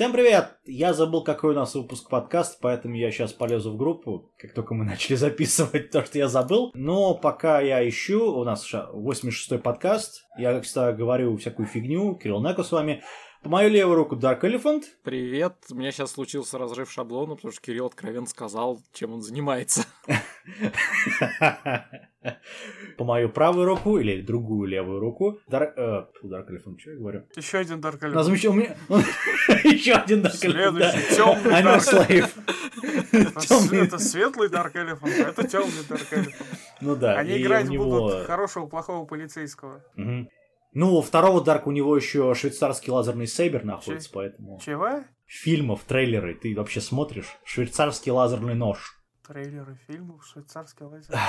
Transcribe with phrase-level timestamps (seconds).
[0.00, 0.56] Всем привет!
[0.64, 4.72] Я забыл, какой у нас выпуск подкаста, поэтому я сейчас полезу в группу, как только
[4.72, 6.70] мы начали записывать то, что я забыл.
[6.72, 12.42] Но пока я ищу, у нас 86-й подкаст, я, как всегда, говорю всякую фигню, Кирилл
[12.42, 13.02] Неко с вами.
[13.42, 14.82] По мою левую руку Dark Elephant.
[15.02, 15.54] Привет.
[15.70, 19.86] У меня сейчас случился разрыв шаблона, потому что Кирилл откровенно сказал, чем он занимается.
[22.98, 27.22] По мою правую руку или другую левую руку Dark, э, Dark Elephant, что я говорю?
[27.34, 28.12] Еще один Dark Elephant.
[28.12, 28.76] Назову у меня...
[29.64, 30.92] Еще один Dark Elephant.
[30.92, 32.30] Следующий темный a Slave.
[33.84, 36.44] Это светлый Dark Elephant, а это темный Dark Elephant.
[36.82, 37.16] Ну да.
[37.16, 39.82] Они играть будут хорошего, плохого полицейского.
[40.72, 44.14] Ну, у второго Дарк у него еще швейцарский лазерный сейбер находится, Че?
[44.14, 44.60] поэтому...
[44.64, 45.04] Чего?
[45.26, 47.26] Фильмов, трейлеры, ты вообще смотришь?
[47.44, 48.96] Швейцарский лазерный нож.
[49.26, 51.20] Трейлеры фильмов, швейцарский лазерный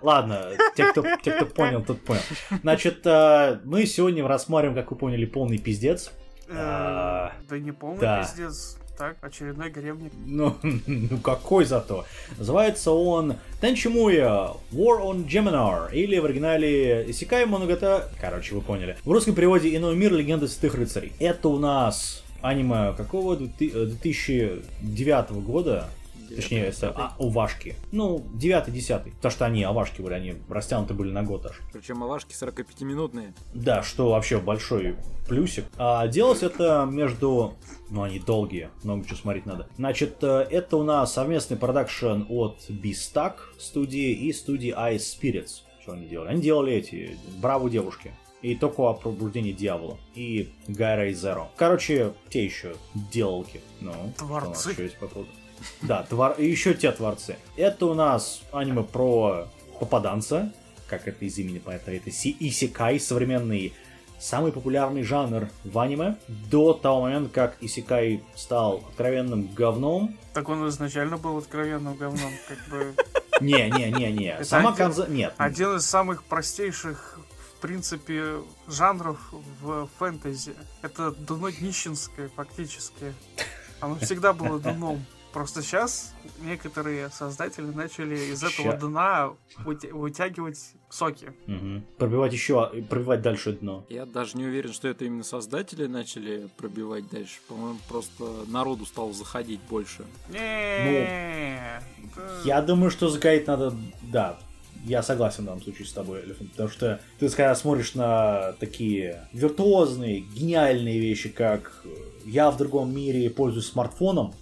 [0.00, 2.22] Ладно, те кто, те, кто понял, тот понял.
[2.62, 6.12] Значит, э, мы сегодня рассматриваем, как вы поняли, полный пиздец.
[6.48, 8.78] Э, а, да не полный пиздец.
[9.02, 10.12] Так, очередной гребник.
[10.24, 12.04] Ну, ну какой зато.
[12.38, 18.96] Называется он Тенчимуя War on Geminar, или в оригинале Исикай Моногата, короче, вы поняли.
[19.04, 21.14] В русском переводе Иной мир Легенды Святых Рыцарей.
[21.18, 25.88] Это у нас аниме какого 2009 года,
[26.36, 27.76] Точнее, это а, Увашки.
[27.90, 29.12] Ну, 9-10.
[29.20, 31.60] То, что они Авашки были, они растянуты были на год аж.
[31.72, 33.34] Причем Авашки 45-минутные.
[33.54, 34.96] Да, что вообще большой
[35.28, 35.64] плюсик.
[35.76, 37.54] А делалось это между...
[37.90, 39.68] Ну, они долгие, много чего смотреть надо.
[39.76, 45.62] Значит, э, это у нас совместный продакшн от Beastack студии и студии Ice Spirits.
[45.82, 46.28] Что они делали?
[46.28, 51.50] Они делали эти «Браво, девушки» и только о пробуждении дьявола, и Гайра и Зеро.
[51.56, 52.74] Короче, те еще
[53.12, 53.60] делалки.
[53.80, 54.18] Ну, Творцы.
[54.18, 55.30] Что у нас еще есть по поводу?
[55.82, 56.32] Да, твор...
[56.32, 57.36] и еще те творцы.
[57.56, 59.48] Это у нас аниме про
[59.80, 60.52] попаданца,
[60.86, 63.72] как это из имени понятно, это исикай, современный
[64.22, 70.16] самый популярный жанр в аниме до того момента, как Исикай стал откровенным говном.
[70.32, 72.94] Так он изначально был откровенным говном, как бы...
[73.40, 74.44] Не, не, не, не.
[74.44, 75.08] Сама конза...
[75.08, 75.34] Нет.
[75.36, 77.18] Один из самых простейших
[77.56, 79.18] в принципе, жанров
[79.60, 80.54] в фэнтези.
[80.82, 83.14] Это дуно днищенское, фактически.
[83.78, 85.04] Оно всегда было дуном.
[85.32, 90.58] Просто сейчас некоторые создатели начали из этого дна вытягивать
[90.90, 91.32] соки.
[91.46, 91.82] Угу.
[91.98, 93.86] Пробивать еще, пробивать дальше дно.
[93.88, 97.40] Я даже не уверен, что это именно создатели начали пробивать дальше.
[97.48, 100.04] По-моему, просто народу стало заходить больше.
[100.28, 101.80] Не.
[101.98, 104.38] Ну, я думаю, что заходить надо, да,
[104.84, 109.28] я согласен в данном случае с тобой, Элефант, потому что ты, когда смотришь на такие
[109.32, 111.84] виртуозные, гениальные вещи, как
[112.24, 114.34] я в другом мире пользуюсь смартфоном.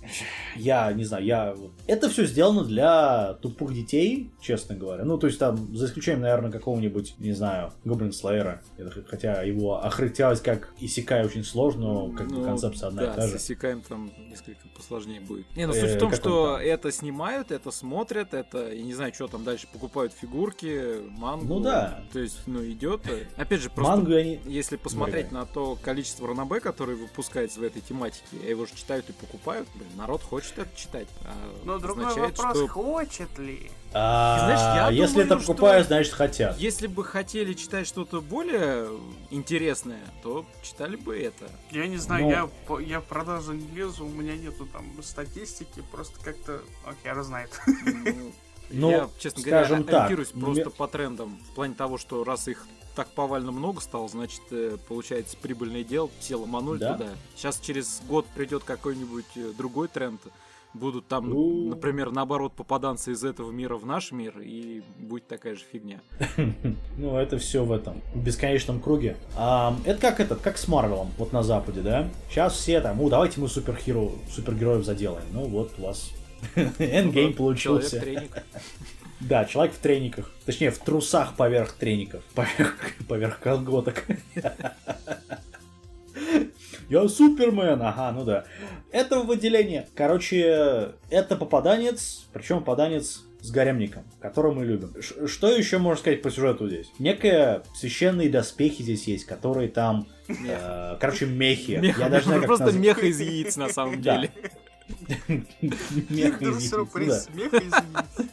[0.57, 1.57] Я не знаю, я...
[1.87, 5.05] Это все сделано для тупых детей, честно говоря.
[5.05, 8.63] Ну, то есть там, за исключением, наверное, какого-нибудь, не знаю, Гоблин Слеера.
[9.09, 13.17] Хотя его охритялось как Исекай очень сложно, но как ну, бы концепция одна да, и
[13.17, 13.39] та же.
[13.39, 15.47] с Исекаем там несколько посложнее будет.
[15.57, 19.15] Не, ну суть э, в том, что это снимают, это смотрят, это, я не знаю,
[19.15, 21.47] что там дальше, покупают фигурки, мангу.
[21.47, 22.03] Ну да.
[22.13, 23.03] То есть, ну, идет.
[23.37, 24.41] Опять же, просто, Мангу они...
[24.47, 29.13] если посмотреть на то количество ранобе, который выпускает в этой тематике, его же читают и
[29.13, 31.09] покупают, блин, народ хочет это читать.
[31.25, 32.69] А Но другой вопрос, что...
[32.69, 33.71] хочет ли?
[33.93, 36.59] А, Знаешь, я если думаю, это покупают, что значит хотят.
[36.59, 38.89] Если бы хотели читать что-то более
[39.31, 41.51] интересное, то читали бы это.
[41.71, 42.79] Я не знаю, Но...
[42.81, 47.51] я, я в продажу не лезу, у меня нету там статистики, просто как-то, окей, знает.
[47.67, 48.33] Ну,
[48.73, 51.39] ну, я, честно говоря, ориентируюсь просто по трендам.
[51.51, 52.67] В плане того, что раз их
[53.01, 56.93] так повально много стало, значит, э, получается прибыльное дело, все ломанули да?
[56.93, 57.09] туда.
[57.35, 60.21] Сейчас через год придет какой-нибудь э, другой тренд,
[60.75, 61.71] будут там, ну...
[61.71, 66.03] например, наоборот, попаданцы из этого мира в наш мир, и будет такая же фигня.
[66.99, 69.17] Ну, это все в этом бесконечном круге.
[69.33, 72.11] это как этот, как с Марвелом, вот на Западе, да?
[72.29, 75.25] Сейчас все там, ну, давайте мы супергеро, супергероев заделаем.
[75.33, 76.11] Ну, вот у вас
[76.79, 78.05] эндгейм получился.
[79.21, 80.31] Да, человек в трениках.
[80.47, 82.23] Точнее, в трусах поверх треников.
[82.35, 82.75] Поверх,
[83.09, 84.05] поверх колготок.
[86.89, 88.45] Я Супермен, ага, ну да.
[88.91, 89.89] Это выделение.
[89.95, 94.93] Короче, это попаданец, причем попаданец с гаремником, которого мы любим.
[95.01, 96.91] Ш- что еще можно сказать по сюжету здесь?
[96.99, 101.79] Некие священные доспехи здесь есть, которые там, э, короче, мехи.
[101.81, 102.83] Мех, Я даже знаю, как просто назвать.
[102.85, 104.31] меха из яиц на самом деле.
[106.09, 107.29] Меха из яиц.
[107.35, 108.29] Меха из яиц.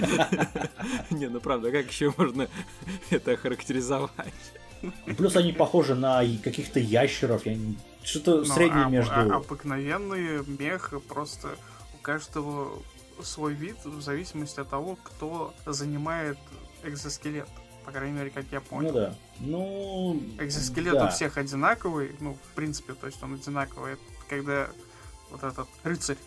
[1.10, 2.48] Не, ну правда, как еще можно
[3.10, 4.34] это охарактеризовать?
[5.16, 7.56] Плюс они похожи на каких-то ящеров, я
[8.02, 9.12] что-то ну, среднее а, между...
[9.12, 11.48] А, обыкновенные мех, просто
[11.94, 12.82] у каждого
[13.22, 16.38] свой вид в зависимости от того, кто занимает
[16.82, 17.48] экзоскелет.
[17.84, 18.92] По крайней мере, как я понял.
[18.92, 19.14] Ну да.
[19.40, 20.22] Ну.
[20.38, 21.06] Экзоскелет да.
[21.06, 22.14] у всех одинаковый.
[22.20, 23.96] Ну, в принципе, то есть он одинаковый.
[24.28, 24.68] когда
[25.30, 26.18] вот этот рыцарь,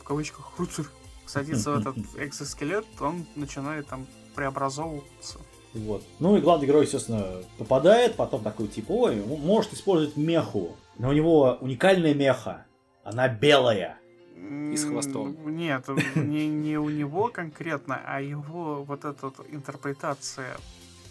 [0.00, 0.86] в кавычках рыцарь,
[1.28, 5.38] садится в этот экзоскелет, он начинает там преобразовываться.
[5.74, 6.02] Вот.
[6.18, 10.76] Ну и главный герой, естественно, попадает, потом такой типа, ой, может использовать меху.
[10.98, 12.66] Но у него уникальная меха.
[13.04, 13.98] Она белая.
[14.36, 15.36] И с хвостом.
[15.56, 15.84] Нет,
[16.14, 20.56] не, не у него конкретно, а его вот эта вот интерпретация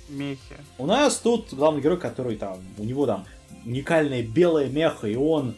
[0.09, 0.57] мехи.
[0.77, 3.25] У нас тут главный герой, который там, у него там
[3.65, 5.55] уникальная белая меха, и он...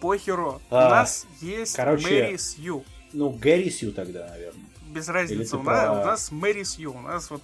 [0.00, 2.84] Похеру, а, у нас есть короче, Мэри Сью.
[3.12, 4.64] Ну, Гэри Сью тогда, наверное.
[4.88, 7.42] Без разницы, у, нас, у нас Мэри Сью, у нас вот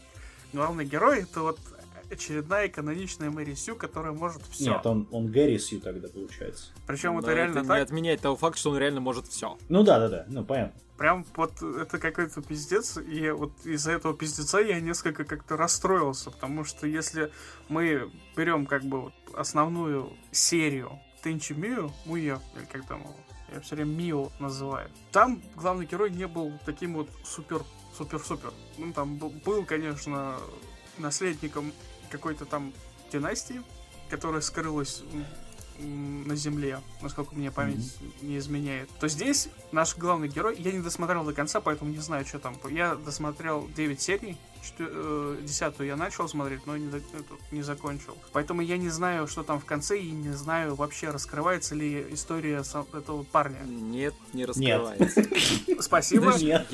[0.53, 1.59] главный герой, это вот
[2.11, 4.73] очередная каноничная Мэри Сью, которая может все.
[4.73, 6.67] Нет, он, он Гэри Сью тогда получается.
[6.87, 7.77] Причем это реально это так.
[7.77, 9.59] не отменяет того факта, что он реально может все.
[9.69, 10.81] Ну да, да, да, ну понятно.
[10.97, 16.65] Прям вот это какой-то пиздец, и вот из-за этого пиздеца я несколько как-то расстроился, потому
[16.65, 17.31] что если
[17.69, 23.15] мы берем как бы вот основную серию Тенчи Мию, Муя, или как там его,
[23.53, 27.63] я все время Мио называю, там главный герой не был таким вот супер
[27.99, 28.53] супер-супер.
[28.79, 30.37] Ну, там был, конечно,
[30.99, 31.73] наследником
[32.11, 32.73] какой-то там
[33.13, 33.63] династии,
[34.09, 35.03] которая скрылась
[35.81, 38.27] на земле, насколько мне память mm-hmm.
[38.27, 42.27] не изменяет, то здесь наш главный герой, я не досмотрел до конца, поэтому не знаю,
[42.27, 42.57] что там.
[42.69, 44.37] Я досмотрел 9 серий,
[45.43, 46.91] десятую я начал смотреть, но не,
[47.51, 48.17] не закончил.
[48.33, 52.63] Поэтому я не знаю, что там в конце, и не знаю вообще, раскрывается ли история
[52.93, 53.61] этого парня.
[53.67, 55.25] Нет, не раскрывается.
[55.81, 56.35] Спасибо.
[56.37, 56.65] Я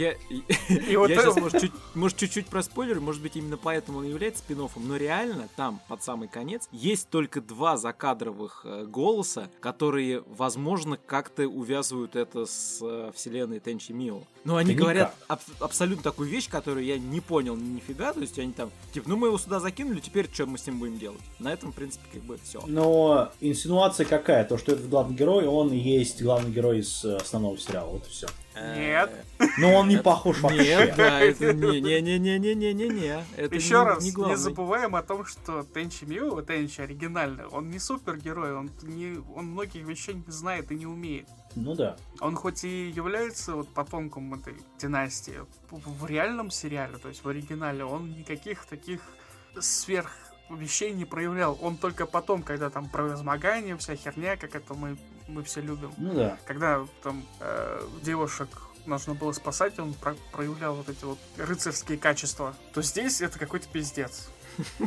[1.09, 6.03] сейчас, может, чуть-чуть проспойлерю, может быть, именно поэтому он является спин но реально там, под
[6.03, 13.13] самый конец, есть только два закадровых э, голоса, которые, возможно, как-то увязывают это с э,
[13.15, 14.23] вселенной Тенчи Мио.
[14.45, 15.15] Но они говорят
[15.59, 19.29] абсолютно такую вещь, которую я не понял нифига, то есть они там, типа, ну мы
[19.29, 21.21] его сюда закинули, теперь что мы с ним будем делать?
[21.39, 22.63] На этом, в принципе, как бы все.
[22.67, 24.45] Но инсинуация какая?
[24.45, 28.07] То, что этот главный герой, он и есть главный герой из э, основного сериала, вот
[28.07, 28.27] и все.
[28.55, 29.11] Нет.
[29.59, 30.63] Но он не похож вообще.
[30.63, 33.25] Нет, да, это не-не-не-не-не-не-не.
[33.55, 37.79] Еще не, раз, не, не забываем о том, что Тенчи Мио, Тенчи оригинальный, он не
[37.79, 41.29] супергерой, он, не, он многих вещей не знает и не умеет.
[41.57, 41.97] Ну да.
[42.21, 45.41] Он хоть и является вот потомком этой династии,
[45.71, 49.01] в реальном сериале, то есть в оригинале, он никаких таких
[49.61, 50.11] сверх
[50.51, 51.59] вещей не проявлял.
[51.63, 54.97] Он только потом, когда там превозмогание, вся херня, как это мы,
[55.29, 55.93] мы все любим.
[55.97, 56.39] Ну да.
[56.47, 58.49] Когда там э, девушек
[58.87, 62.55] нужно было спасать, он про проявлял вот эти вот рыцарские качества.
[62.73, 64.29] То здесь это какой-то пиздец.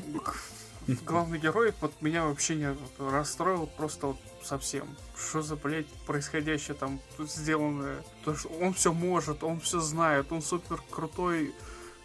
[1.06, 4.96] Главный герой вот меня вообще не расстроил просто вот совсем.
[5.18, 8.04] Что за, блядь, происходящее там сделанное?
[8.24, 11.54] То, что он все может, он все знает, он супер крутой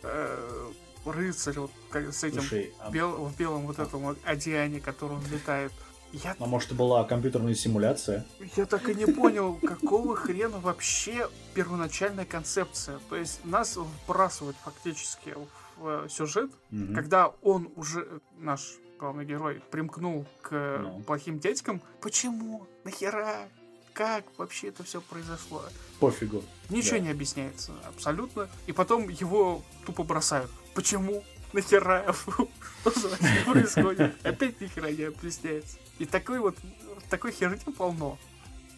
[0.03, 0.73] э,
[1.05, 2.91] рыцарь вот с этим Слушай, а...
[2.91, 5.73] бел, в белом вот этом одеянии, которым он летает.
[6.13, 6.37] Я...
[6.39, 8.25] А может, это была компьютерная симуляция?
[8.57, 12.99] Я так и не понял, какого хрена вообще первоначальная концепция.
[13.09, 15.35] То есть нас вбрасывают фактически
[15.79, 16.95] в сюжет, угу.
[16.95, 21.01] когда он уже, наш главный герой, примкнул к ну.
[21.01, 21.81] плохим дядькам.
[22.01, 22.67] Почему?
[22.85, 23.49] Нахера?
[23.95, 25.63] Как вообще это все произошло?
[26.01, 26.43] Пофигу.
[26.71, 27.05] Ничего да.
[27.05, 28.49] не объясняется абсолютно.
[28.67, 30.51] И потом его тупо бросают.
[30.75, 31.23] Почему?
[31.53, 32.49] Что
[32.85, 34.27] вообще происходит?
[34.27, 35.77] Опять нихера не объясняется.
[35.99, 36.57] И такой вот,
[37.11, 38.19] такой херни полно.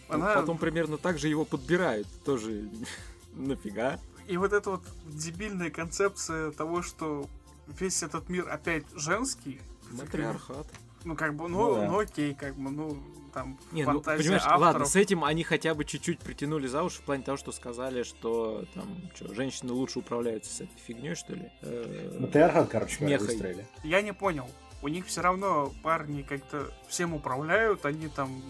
[0.08, 0.34] Ну, Она...
[0.34, 2.06] Потом примерно так же его подбирают.
[2.24, 2.68] Тоже
[3.34, 3.98] нафига.
[4.26, 7.28] И вот эта вот дебильная концепция того, что
[7.66, 9.60] весь этот мир опять женский.
[9.90, 10.66] Матриархат.
[11.04, 11.86] Ну, как бы, ну, ну, да.
[11.86, 12.98] ну окей, как бы, ну,
[13.34, 14.60] там, Не, ну, понимаешь, авторов.
[14.60, 18.02] ладно, с этим они хотя бы чуть-чуть притянули за уши в плане того, что сказали,
[18.04, 21.50] что там, что, женщины лучше управляются с этой фигней, что ли?
[21.60, 23.66] Э, Матриархат, короче, выстроили.
[23.82, 24.48] Я не понял.
[24.82, 28.42] У них все равно парни как-то всем управляют, они там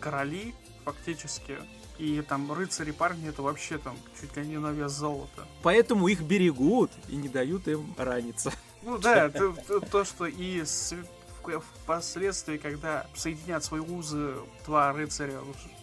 [0.00, 0.54] короли,
[0.84, 1.58] фактически.
[1.98, 5.46] И там рыцари парни это вообще там чуть ли не на вес золота.
[5.62, 8.52] Поэтому их берегут и не дают им раниться.
[8.82, 10.96] Ну да, то, то, то что и с
[11.84, 15.40] впоследствии, когда соединят свои узы два рыцаря,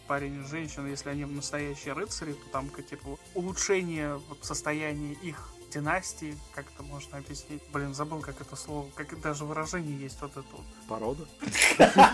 [0.08, 6.38] парень и женщина, если они настоящие рыцари, то там типа улучшение вот, состояния их династии,
[6.54, 7.62] как это можно объяснить?
[7.72, 10.66] Блин, забыл, как это слово, как даже выражение есть вот это вот.
[10.88, 11.28] Порода?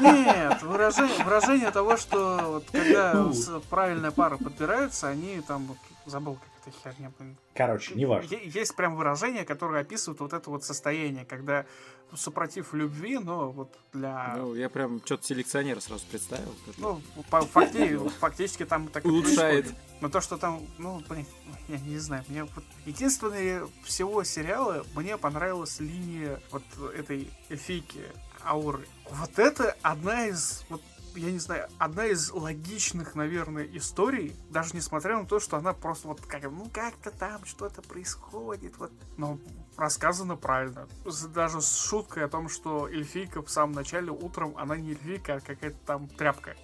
[0.01, 3.31] Нет, выражение, выражение того, что вот, когда
[3.69, 7.37] правильная пара подбирается, они там, вот, забыл, как эта херня, блин.
[7.53, 8.35] Короче, не важно.
[8.35, 11.65] Есть прям выражение, которое описывает вот это вот состояние, когда
[12.13, 14.35] супротив любви, но вот для...
[14.37, 16.53] Ну, я прям что-то селекционера сразу представил.
[16.77, 17.97] Ну, факти...
[18.19, 19.73] фактически там так Улучшает.
[20.01, 21.25] Но то, что там, ну, блин,
[21.67, 22.63] я не знаю, мне вот...
[22.85, 26.63] Единственное всего сериала мне понравилась линия вот
[26.95, 28.01] этой эльфийки
[28.43, 28.87] Ауры.
[29.09, 30.81] Вот это одна из вот
[31.15, 36.07] я не знаю, одна из логичных, наверное, историй, даже несмотря на то, что она просто
[36.07, 39.39] вот как, ну как-то там что-то происходит, вот, но
[39.77, 40.87] рассказано правильно.
[41.33, 45.39] Даже с шуткой о том, что эльфийка в самом начале утром, она не эльфийка, а
[45.39, 46.55] какая-то там тряпка.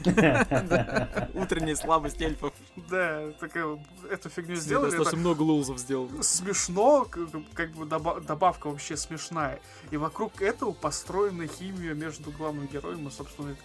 [1.34, 2.52] Утренняя слабость эльфов.
[2.90, 3.78] Да, такая,
[4.10, 4.90] эту фигню сделали.
[4.90, 6.10] Достаточно много лузов сделал.
[6.22, 7.08] Смешно,
[7.54, 9.60] как бы добавка вообще смешная.
[9.90, 13.56] И вокруг этого построена химия между главным героем и, собственно,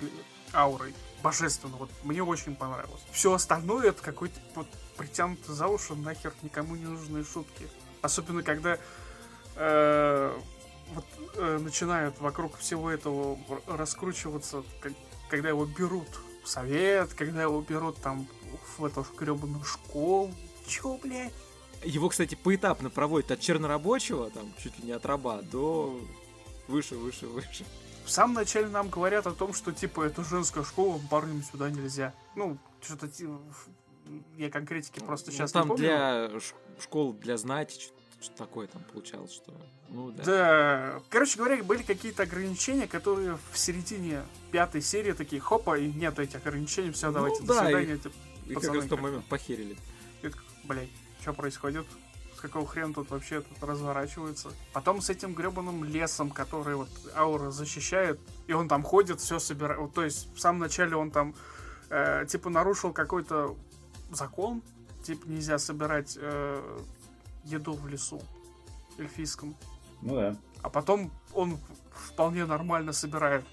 [0.54, 0.94] аурой.
[1.24, 3.02] Божественно, вот мне очень понравилось.
[3.12, 7.68] Все остальное это какой-то вот притянутый за уши нахер никому не нужные шутки.
[8.02, 8.80] Особенно когда
[9.56, 10.40] э,
[10.94, 13.38] вот, э, начинают вокруг всего этого
[13.68, 14.94] раскручиваться, как,
[15.30, 16.08] когда его берут
[16.44, 18.28] в совет, когда его берут там
[18.78, 20.34] в эту гребаную школу.
[20.68, 21.34] Чё, блядь?
[21.84, 26.00] Его, кстати, поэтапно проводят от чернорабочего, там, чуть ли не от раба, до
[26.68, 27.66] выше, выше, выше.
[28.06, 32.14] В самом начале нам говорят о том, что, типа, это женская школа, парням сюда нельзя.
[32.36, 33.10] Ну, что-то
[34.38, 35.86] я конкретики просто сейчас ну, там не помню.
[35.86, 36.40] для
[36.80, 37.92] школ для знати
[38.22, 39.52] что такое там получалось, что...
[39.90, 40.24] Ну, да.
[40.24, 41.02] да.
[41.10, 46.36] Короче говоря, были какие-то ограничения, которые в середине пятой серии такие, хопа, и нет этих
[46.36, 47.96] ограничений, все, ну, давайте, да, до свидания.
[47.96, 48.12] Их,
[48.52, 49.78] и как раз в тот момент похерили.
[50.64, 50.90] Блять,
[51.22, 51.86] что происходит?
[52.36, 54.52] С какого хрена тут вообще тут разворачивается?
[54.74, 59.80] Потом с этим гребаным лесом, который вот аура защищает, и он там ходит, все собирает.
[59.80, 61.36] Вот, то есть в самом начале он там
[61.90, 63.56] э, типа нарушил какой-то
[64.12, 64.62] закон,
[65.04, 66.80] типа нельзя собирать э,
[67.44, 68.22] еду в лесу
[68.98, 69.56] эльфийском.
[70.02, 70.36] Ну да.
[70.62, 71.58] А потом он
[71.92, 73.46] вполне нормально собирает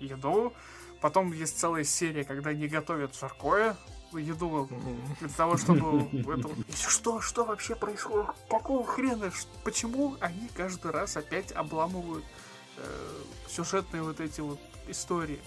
[0.00, 0.52] еду.
[1.00, 3.76] Потом есть целая серия, когда они готовят жаркое,
[4.12, 4.68] еду
[5.20, 6.08] для того, чтобы...
[6.12, 6.50] Это...
[6.88, 8.26] Что, что вообще происходит?
[8.48, 9.30] Какого хрена?
[9.64, 12.24] Почему они каждый раз опять обламывают
[12.76, 15.40] э, сюжетные вот эти вот истории?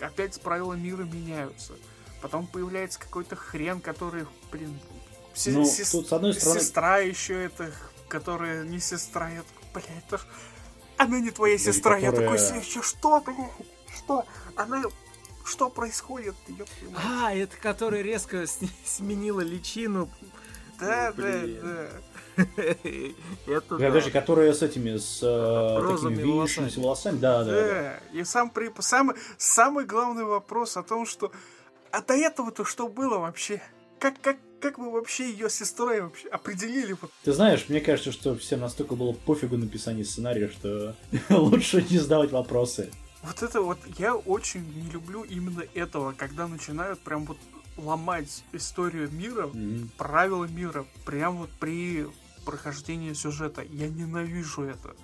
[0.00, 1.74] Опять правила мира меняются.
[2.20, 4.78] Потом появляется какой-то хрен, который, блин,
[5.34, 6.60] се- ну, сес- тут, с одной стороны...
[6.60, 7.72] сестра еще это,
[8.08, 10.20] которая не сестра, я такой, блядь, это...
[10.96, 12.32] она не твоя сестра, которая...
[12.32, 13.50] я такой, что, блядь,
[13.96, 14.24] что?
[14.56, 14.82] Она
[15.48, 16.34] что происходит?
[16.96, 18.44] А, это которая резко
[18.84, 20.08] сменила личину.
[20.78, 21.88] Да, да, да.
[23.46, 23.90] Это да.
[23.90, 26.70] Даже которая с этими, с э, такими волосами.
[26.76, 27.18] волосами.
[27.18, 28.00] Да, да, да.
[28.12, 31.32] И сам, при, самый, самый главный вопрос о том, что
[31.90, 33.60] а до этого-то что было вообще?
[33.98, 36.96] Как, как, как вы вообще ее сестрой вообще определили?
[37.24, 40.94] Ты знаешь, мне кажется, что всем настолько было пофигу написание сценария, что
[41.30, 42.90] лучше не задавать вопросы.
[43.22, 47.38] Вот это вот, я очень не люблю именно этого, когда начинают прям вот
[47.76, 49.88] ломать историю мира, mm-hmm.
[49.96, 52.06] правила мира, прям вот при
[52.44, 53.62] прохождении сюжета.
[53.62, 54.94] Я ненавижу это.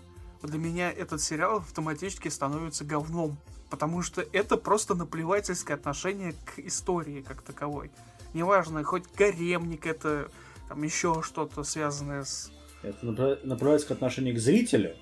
[0.42, 3.36] Для меня этот сериал автоматически становится говном.
[3.70, 7.90] Потому что это просто наплевательское отношение к истории как таковой.
[8.32, 10.30] Неважно, хоть гаремник это,
[10.68, 12.52] там еще что-то связанное с...
[12.82, 14.96] Это наплевательское отношение к зрителю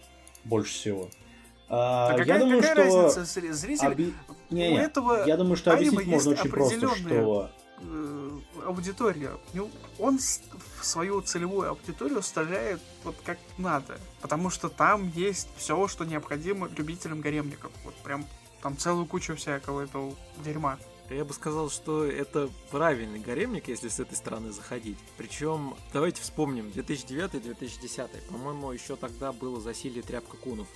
[0.45, 1.11] больше всего.
[1.75, 3.03] А, какая, я думаю, какая что...
[3.05, 3.55] разница?
[3.55, 3.87] Зритель...
[3.87, 4.15] Оби...
[4.51, 7.51] Не, не, этого я думаю, что объяснить можно очень просто, что...
[7.81, 8.31] Э,
[8.67, 9.31] аудитория.
[9.99, 13.99] Он в свою целевую аудиторию вставляет вот как надо.
[14.21, 17.73] Потому что там есть все, что необходимо любителям гаремников.
[17.87, 18.27] Вот прям
[18.63, 20.15] там целую кучу всякого этого
[20.45, 20.79] дерьма.
[21.09, 24.99] Я бы сказал, что это правильный гаремник, если с этой стороны заходить.
[25.17, 30.69] Причем, давайте вспомним, 2009-2010, по-моему, еще тогда было засилие тряпка кунов.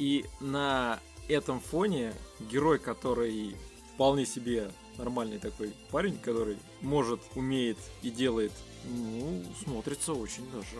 [0.00, 3.54] И на этом фоне герой, который
[3.92, 8.50] вполне себе нормальный такой парень, который может, умеет и делает,
[8.84, 10.78] ну, смотрится очень даже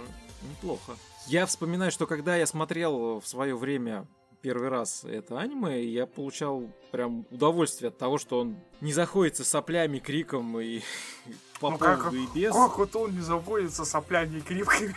[0.49, 0.97] неплохо.
[1.27, 4.07] Я вспоминаю, что когда я смотрел в свое время
[4.41, 9.99] первый раз это аниме, я получал прям удовольствие от того, что он не заходится соплями,
[9.99, 10.81] криком и
[11.61, 12.55] по ну, поводу как, и без.
[12.55, 14.97] Как вот он не заходится соплями и криками?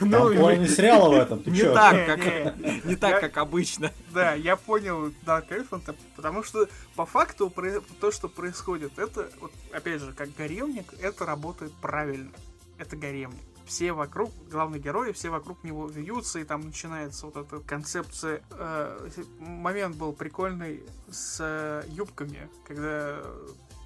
[0.00, 3.92] Ну, половина сериала в этом, Не так, как, не так, как обычно.
[4.12, 7.52] Да, я понял Дарк Эльфанта, потому что по факту
[8.00, 9.28] то, что происходит, это,
[9.72, 12.30] опять же, как гаремник, это работает правильно.
[12.78, 17.60] Это гаремник все вокруг, главные герои, все вокруг него вьются, и там начинается вот эта
[17.60, 18.42] концепция.
[18.50, 23.22] Э, момент был прикольный с э, юбками, когда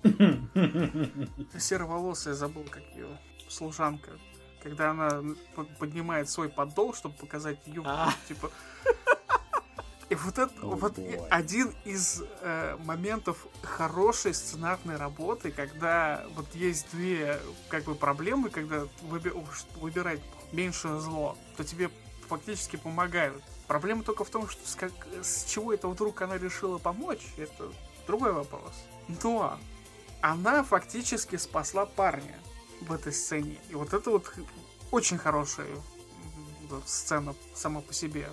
[1.58, 3.06] сероволосая, забыл, как ее,
[3.48, 4.10] служанка,
[4.62, 5.22] когда она
[5.78, 8.12] поднимает свой поддол, чтобы показать юбку, а.
[8.28, 8.50] типа...
[10.08, 10.98] И вот это oh, вот
[11.28, 17.38] один из э, моментов хорошей сценарной работы, когда вот есть две
[17.68, 19.30] как бы проблемы, когда выби
[19.76, 21.90] выбирать меньшее зло, то тебе
[22.26, 23.42] фактически помогают.
[23.66, 27.70] Проблема только в том, что с, как, с чего это вдруг она решила помочь, это
[28.06, 28.72] другой вопрос.
[29.22, 29.58] Но
[30.22, 32.38] она фактически спасла парня
[32.80, 33.58] в этой сцене.
[33.70, 34.32] И вот это вот
[34.90, 35.68] очень хорошая
[36.86, 38.28] сцена сама по себе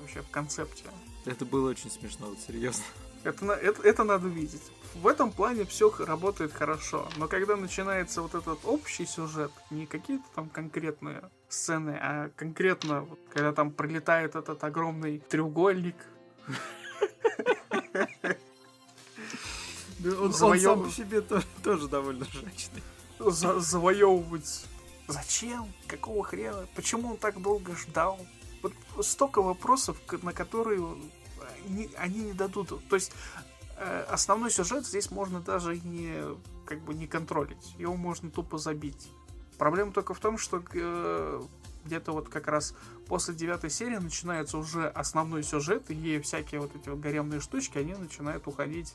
[0.00, 0.84] вообще в концепте.
[1.24, 2.84] Это было очень смешно, вот серьезно.
[3.24, 4.62] Это, это, это надо видеть.
[4.94, 7.08] В этом плане все работает хорошо.
[7.16, 13.18] Но когда начинается вот этот общий сюжет, не какие-то там конкретные сцены, а конкретно, вот,
[13.30, 15.96] когда там прилетает этот огромный треугольник.
[20.04, 21.22] Он сам по себе
[21.62, 22.82] тоже довольно жачный.
[23.18, 24.66] Завоевывать
[25.06, 25.72] Зачем?
[25.86, 26.66] Какого хрена?
[26.74, 28.18] Почему он так долго ждал?
[28.62, 28.72] Вот
[29.04, 30.82] столько вопросов, на которые
[31.66, 32.68] они, они не дадут.
[32.88, 33.12] То есть
[33.76, 36.22] э, основной сюжет здесь можно даже не
[36.64, 37.74] как бы не контролить.
[37.78, 39.10] Его можно тупо забить.
[39.58, 41.42] Проблема только в том, что э,
[41.84, 42.74] где-то вот как раз
[43.06, 47.94] после девятой серии начинается уже основной сюжет, и всякие вот эти вот гаремные штучки, они
[47.94, 48.94] начинают уходить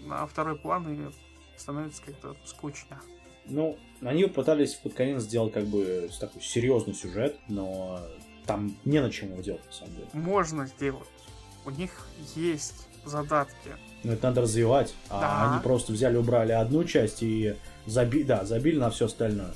[0.00, 1.12] на второй план и
[1.56, 3.00] становится как-то скучно.
[3.46, 8.00] Ну, они пытались под конец сделать как бы такой серьезный сюжет, но
[8.46, 10.08] там не на чем его делать, на самом деле.
[10.12, 11.08] Можно сделать.
[11.64, 11.90] У них
[12.34, 13.70] есть задатки.
[14.02, 14.94] Но это надо развивать.
[15.08, 15.52] А да.
[15.52, 17.56] они просто взяли, убрали одну часть и
[17.86, 18.24] заби...
[18.24, 19.52] да, забили на все остальное.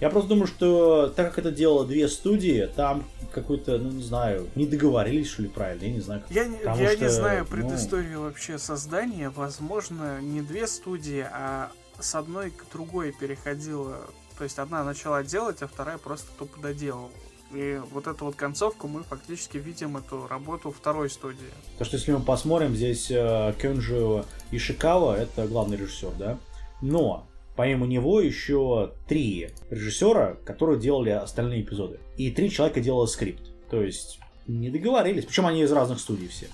[0.00, 4.48] Я просто думаю, что так как это делало две студии, там какой-то, ну не знаю,
[4.54, 6.22] не договорились, что ли, правильно, я не знаю.
[6.30, 8.24] Я, я что, не знаю ну, предысторию ну...
[8.26, 9.30] вообще создания.
[9.30, 13.98] Возможно, не две студии, а с одной к другой переходила.
[14.36, 17.10] То есть одна начала делать, а вторая просто тупо доделала.
[17.52, 21.50] И вот эту вот концовку мы фактически видим эту работу второй студии.
[21.78, 26.38] То, что если мы посмотрим, здесь э, Кёнджи Ишикава, это главный режиссер, да?
[26.82, 27.26] Но
[27.56, 31.98] помимо него еще три режиссера, которые делали остальные эпизоды.
[32.16, 33.42] И три человека делали скрипт.
[33.70, 35.24] То есть не договорились.
[35.24, 36.48] Причем они из разных студий все.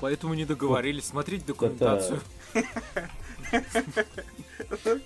[0.00, 1.06] Поэтому не договорились.
[1.06, 2.20] Смотрите документацию.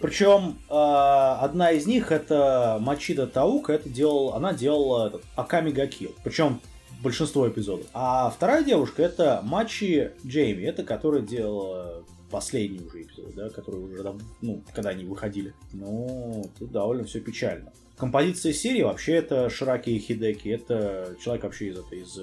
[0.00, 6.14] Причем э, одна из них это Мачида Таука, это делал, она делала этот, Аками Гакил.
[6.22, 6.61] Причем
[7.02, 7.87] большинство эпизодов.
[7.92, 14.14] А вторая девушка это Мачи Джейми, это которая делала последний уже эпизод, да, который уже,
[14.40, 15.54] ну, когда они выходили.
[15.72, 17.72] Ну, тут довольно все печально.
[17.96, 22.18] Композиция серии вообще это Шираки Хидеки, это человек вообще из этой, из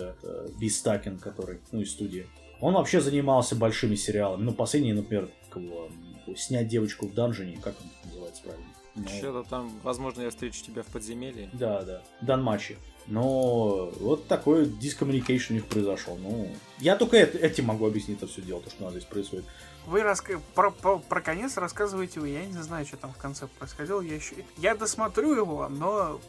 [0.60, 2.28] Бистакин, который, ну, из студии.
[2.60, 4.44] Он вообще занимался большими сериалами.
[4.44, 5.30] Ну, последний, например,
[6.36, 8.66] снять девочку в данжене, как он называется правильно?
[8.96, 11.50] Ну, Что-то там, возможно, я встречу тебя в подземелье.
[11.54, 12.04] Да, да.
[12.22, 12.78] Данмачи.
[13.08, 16.16] Но вот такой дискоммуникейшн у них произошел.
[16.18, 16.48] Ну,
[16.80, 19.46] я только это, этим могу объяснить это все дело, то, что у нас здесь происходит.
[19.88, 20.40] Вы раска...
[20.56, 22.30] про, про, про конец рассказываете вы.
[22.30, 24.00] Я не знаю, что там в конце происходило.
[24.00, 24.36] Я еще...
[24.58, 26.22] Я досмотрю его, но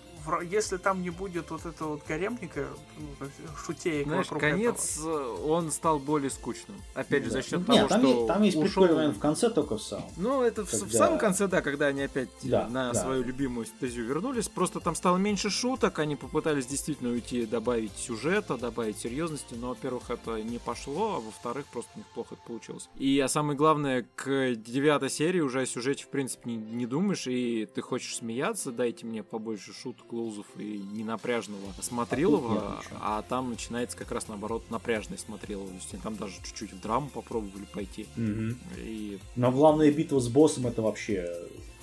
[0.51, 2.67] если там не будет вот этого вот гаремника,
[2.99, 3.27] ну,
[3.65, 5.39] шутеек Знаешь, вокруг конец, этого.
[5.39, 6.77] Э, он стал более скучным.
[6.95, 8.87] Опять же, за счет Нет, того, там что есть, там есть ушел...
[8.87, 10.09] прикольный в конце только в самом.
[10.17, 10.87] Ну, это когда...
[10.87, 13.01] в, в самом конце, да, когда они опять да, на да.
[13.01, 14.49] свою любимую стезию вернулись.
[14.49, 20.11] Просто там стало меньше шуток, они попытались действительно уйти, добавить сюжета, добавить серьезности, но, во-первых,
[20.11, 22.89] это не пошло, а во-вторых, просто у них плохо это получилось.
[22.97, 27.27] И а самое главное, к девятой серии уже о сюжете, в принципе, не, не думаешь,
[27.27, 33.51] и ты хочешь смеяться, дайте мне побольше шуток, лоузов и ненапряжного смотрелого, а, а там
[33.51, 35.69] начинается как раз наоборот напряжный смотрелого.
[35.69, 38.07] То есть там даже чуть-чуть в драму попробовали пойти.
[38.17, 38.57] Угу.
[38.79, 39.19] И...
[39.37, 41.29] Но главная битва с боссом это вообще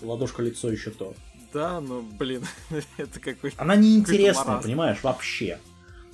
[0.02, 1.14] ладошка лицо еще то.
[1.54, 2.46] Да, но, блин,
[2.98, 5.60] это какой Она неинтересная, понимаешь, вообще.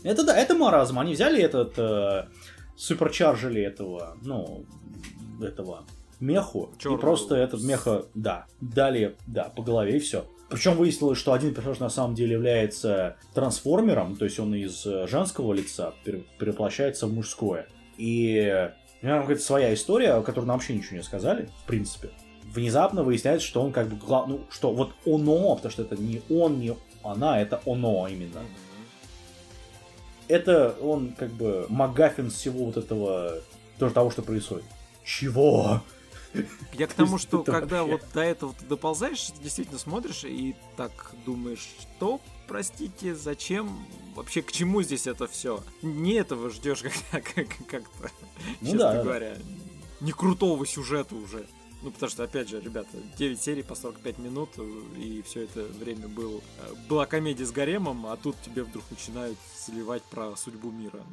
[0.03, 0.99] Это да, это маразм.
[0.99, 2.27] Они взяли этот, э,
[2.75, 4.65] суперчаржили этого, ну,
[5.41, 5.85] этого
[6.19, 6.97] меху, Черного.
[6.97, 10.25] и просто этот меха, да, дали, да, по голове и все.
[10.49, 15.05] Причем выяснилось, что один персонаж на самом деле является трансформером, то есть он из э,
[15.07, 15.93] женского лица
[16.39, 17.67] переплощается в мужское.
[17.97, 18.69] И
[19.01, 22.11] у него какая-то своя история, о которой нам вообще ничего не сказали, в принципе.
[22.43, 24.27] Внезапно выясняется, что он как бы глав...
[24.27, 28.41] ну, что вот оно, потому что это не он, не она, это оно именно.
[30.29, 33.39] Это он как бы Магафин всего вот этого,
[33.79, 34.65] тоже того, что происходит.
[35.03, 35.81] Чего?
[36.73, 41.67] Я к тому, что когда вот до этого ты доползаешь, действительно смотришь и так думаешь,
[41.79, 45.63] что, простите, зачем, вообще к чему здесь это все?
[45.81, 48.11] Не этого ждешь как-то,
[48.61, 49.37] ну, честно говоря.
[49.99, 51.47] Не крутого сюжета уже.
[51.83, 54.49] Ну, потому что, опять же, ребята, 9 серий по 45 минут,
[54.97, 56.43] и все это время был,
[56.89, 61.03] была комедия с гаремом, а тут тебе вдруг начинают сливать про судьбу мира.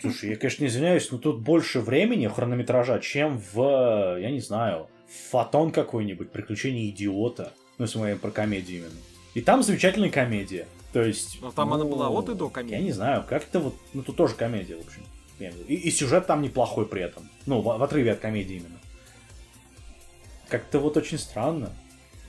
[0.00, 4.88] Слушай, я, конечно, не извиняюсь, но тут больше времени хронометража, чем в, я не знаю,
[5.30, 7.52] фотон какой-нибудь, приключения идиота.
[7.78, 9.00] Ну, если мы про комедию именно.
[9.34, 10.66] И там замечательная комедия.
[10.92, 11.38] То есть...
[11.40, 12.76] Но там ну, она была от и до комедии.
[12.76, 13.74] Я не знаю, как-то вот...
[13.94, 15.02] Ну, тут тоже комедия, в общем.
[15.68, 17.28] И, и сюжет там неплохой при этом.
[17.46, 18.78] Ну, в, в отрыве от комедии именно.
[20.48, 21.72] Как-то вот очень странно.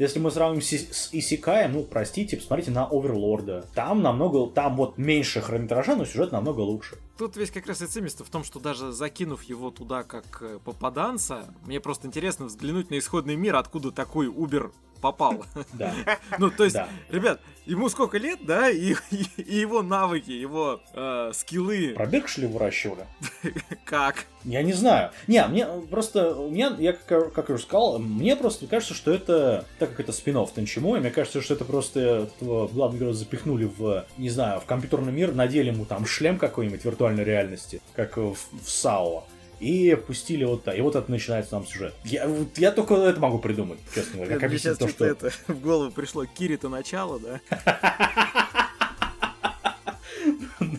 [0.02, 3.68] Если мы сравним с, Исикаем, ну, простите, посмотрите на Оверлорда.
[3.76, 6.98] Там намного, там вот меньше хронометража, но сюжет намного лучше.
[7.20, 10.58] Тут весь как раз и цимист в том, что даже закинув его туда как э,
[10.66, 15.44] попаданца, мне просто интересно взглянуть на исходный мир, откуда такой Убер попал.
[15.74, 15.94] Да.
[16.38, 16.88] ну, то есть, да.
[17.10, 21.94] ребят, ему сколько лет, да, и, и, и его навыки, его э, скиллы.
[21.96, 23.06] Пробег, что ли, выращивали?
[23.86, 24.26] как?
[24.44, 25.12] Я не знаю.
[25.28, 29.66] Не, мне просто, у меня, я как, как уже сказал, мне просто кажется, что это,
[29.80, 34.06] так как это спин-офф Танчимой, мне кажется, что это просто этого главного героя запихнули в,
[34.18, 38.70] не знаю, в компьютерный мир, надели ему там шлем какой-нибудь виртуальной реальности, как в, в
[38.70, 39.26] САО
[39.62, 40.76] и пустили вот так.
[40.76, 41.93] И вот это начинается нам сюжет.
[42.04, 44.39] Я, я только это могу придумать, честно говоря.
[44.39, 45.06] Как сейчас то, что...
[45.06, 47.41] это в голову пришло Кири-то начало, да?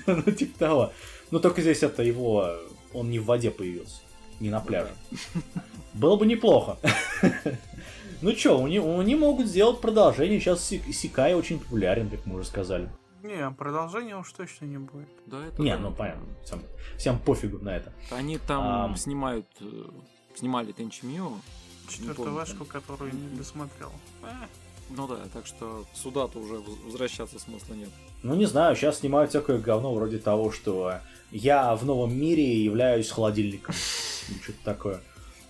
[0.07, 0.93] Ну, типа того.
[1.31, 2.57] Но только здесь это его...
[2.93, 4.01] Он не в воде появился,
[4.41, 4.91] не на пляже.
[5.95, 6.77] Было бы неплохо.
[8.21, 10.41] Ну чё, они, они могут сделать продолжение.
[10.41, 12.89] Сейчас Сикай очень популярен, как мы уже сказали.
[13.23, 15.09] Не, продолжения уж точно не будет.
[15.27, 16.27] Да, это не, ну понятно.
[16.45, 16.63] Всем,
[16.99, 17.93] всем пофигу на это.
[18.11, 18.97] Они там а...
[18.97, 19.85] снимают, э,
[20.35, 21.33] снимали Тенчи Мио.
[21.89, 23.93] Четвертую вешку, которую не досмотрел.
[24.91, 27.89] Ну да, так что сюда-то уже возвращаться смысла нет.
[28.23, 30.95] Ну не знаю, сейчас снимают всякое говно вроде того, что
[31.31, 33.75] я в новом мире являюсь холодильником.
[34.29, 35.01] Ну, что-то такое.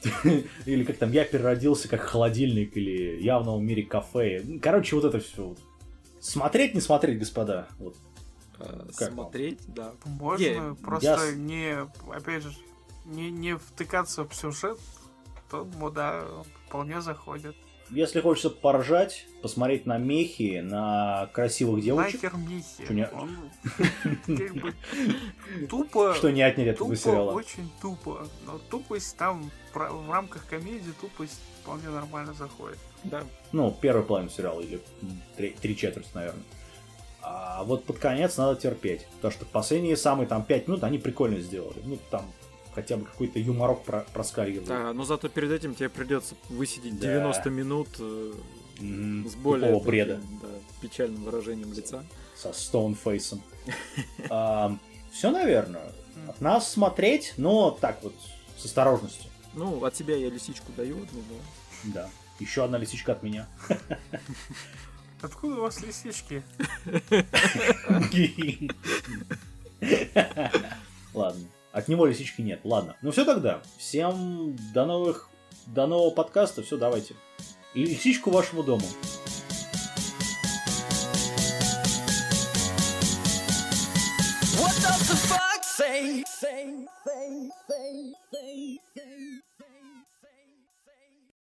[0.67, 4.43] Или как там, я переродился как холодильник, или я в новом мире кафе.
[4.61, 5.55] Короче, вот это все
[6.23, 7.67] Смотреть, не смотреть, господа.
[7.81, 7.97] Вот.
[8.61, 9.93] А, смотреть, да.
[10.05, 10.75] Можно yeah.
[10.77, 11.35] просто Я...
[11.35, 11.77] не,
[12.09, 12.53] опять же,
[13.05, 14.79] не, не втыкаться в сюжет,
[15.51, 16.23] то, ну да,
[16.69, 17.57] вполне заходит.
[17.91, 22.23] Если хочется поржать, посмотреть на мехи, на красивых девочек.
[22.23, 22.85] Нахер мехи.
[22.85, 23.09] Что не...
[23.09, 23.37] Он,
[24.27, 24.75] как бы,
[25.69, 26.15] тупо.
[26.15, 27.33] Что не отнять этого сериала.
[27.33, 28.29] очень тупо.
[28.47, 32.79] Но тупость там в рамках комедии тупость вполне нормально заходит.
[33.05, 33.25] Да.
[33.53, 34.81] Ну, первый план сериала или
[35.37, 36.43] три, три четверти, наверное.
[37.23, 39.07] А вот под конец надо терпеть.
[39.17, 41.79] Потому что последние самые там пять минут они прикольно сделали.
[41.85, 42.25] Ну, там
[42.75, 44.69] хотя бы какой-то юморок про проскальзывает.
[44.69, 47.09] Да, но зато перед этим тебе придется высидеть да.
[47.19, 48.33] 90 минут э,
[48.79, 49.29] mm-hmm.
[49.29, 50.21] с более таким, бреда.
[50.43, 50.49] Да,
[50.81, 52.05] печальным выражением лица.
[52.35, 53.43] Со стоунфейсом.
[54.31, 54.77] а,
[55.13, 55.93] все, наверное.
[56.29, 58.15] От нас смотреть, но так вот,
[58.57, 59.31] с осторожностью.
[59.55, 61.93] Ну, от себя я лисичку даю одну, но...
[61.95, 62.09] Да.
[62.43, 63.47] Еще одна лисичка от меня.
[65.23, 66.43] Откуда у вас лисички?
[71.15, 71.47] Ладно.
[71.71, 72.61] От него лисички нет.
[72.65, 72.97] Ладно.
[73.01, 73.63] Ну все тогда.
[73.79, 75.29] Всем до новых...
[75.67, 76.65] До нового подкаста.
[76.65, 77.15] Все, давайте.
[77.75, 78.87] Лисичку вашему дому.
[84.59, 86.25] What does the fuck say?
[86.27, 89.43] Say, say, say, say, say.